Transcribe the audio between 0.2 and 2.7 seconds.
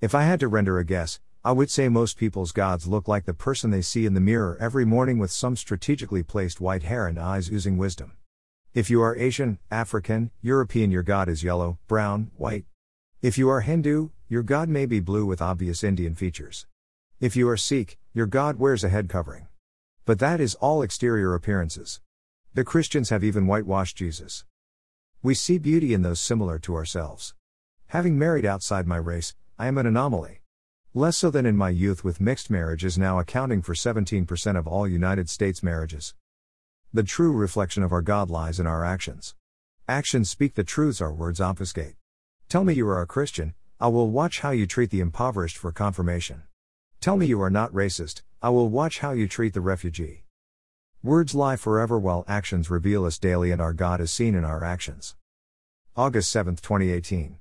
had to render a guess, I would say most people's